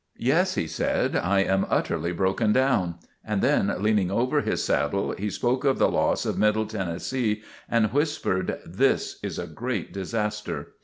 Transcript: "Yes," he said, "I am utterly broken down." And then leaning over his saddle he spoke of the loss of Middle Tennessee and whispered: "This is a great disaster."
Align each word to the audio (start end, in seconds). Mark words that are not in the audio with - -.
"Yes," 0.17 0.55
he 0.55 0.65
said, 0.65 1.15
"I 1.15 1.41
am 1.41 1.67
utterly 1.69 2.11
broken 2.11 2.51
down." 2.51 2.95
And 3.23 3.43
then 3.43 3.71
leaning 3.83 4.09
over 4.09 4.41
his 4.41 4.63
saddle 4.63 5.11
he 5.15 5.29
spoke 5.29 5.63
of 5.63 5.77
the 5.77 5.91
loss 5.91 6.25
of 6.25 6.39
Middle 6.39 6.65
Tennessee 6.65 7.43
and 7.69 7.93
whispered: 7.93 8.57
"This 8.65 9.19
is 9.21 9.37
a 9.37 9.45
great 9.45 9.93
disaster." 9.93 10.69